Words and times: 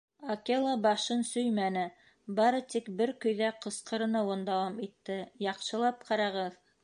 Акела 0.33 0.69
башын 0.85 1.19
сөймәне, 1.31 1.83
бары 2.39 2.63
тик 2.75 2.89
бер 3.01 3.13
көйҙә 3.25 3.51
ҡысҡырыныуын 3.67 4.43
дауам 4.49 4.83
итте: 4.87 5.19
«Яҡшылап 5.51 6.05
ҡарағыҙ!» 6.11 6.57